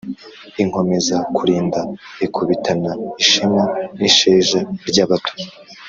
Inkomeza 0.61 1.15
kulinda 1.35 1.79
ikubitana 2.25 2.91
ishema 3.23 3.63
n'isheja 3.97 4.59
ry'abato, 4.89 5.33